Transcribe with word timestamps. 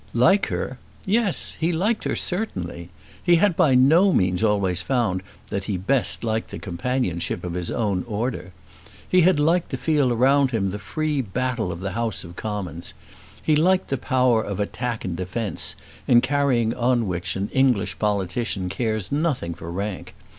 Like 0.15 0.47
her! 0.47 0.79
Yes! 1.05 1.55
he 1.59 1.71
liked 1.71 2.05
her 2.05 2.15
certainly. 2.15 2.89
He 3.21 3.35
had 3.35 3.55
by 3.55 3.75
no 3.75 4.11
means 4.11 4.43
always 4.43 4.81
found 4.81 5.21
that 5.49 5.65
he 5.65 5.77
best 5.77 6.23
liked 6.23 6.49
the 6.49 6.57
companionship 6.57 7.43
of 7.43 7.53
his 7.53 7.69
own 7.69 8.03
order. 8.07 8.51
He 9.07 9.21
had 9.21 9.39
liked 9.39 9.69
to 9.69 9.77
feel 9.77 10.11
around 10.11 10.49
him 10.49 10.71
the 10.71 10.79
free 10.79 11.21
battle 11.21 11.71
of 11.71 11.81
the 11.81 11.91
House 11.91 12.23
of 12.23 12.35
Commons. 12.35 12.95
He 13.43 13.55
liked 13.55 13.89
the 13.91 13.95
power 13.99 14.41
of 14.41 14.59
attack 14.59 15.05
and 15.05 15.15
defence 15.15 15.75
in 16.07 16.21
carrying 16.21 16.73
on 16.73 17.05
which 17.05 17.35
an 17.35 17.49
English 17.51 17.99
politician 17.99 18.69
cares 18.69 19.11
nothing 19.11 19.53
for 19.53 19.71
rank. 19.71 20.15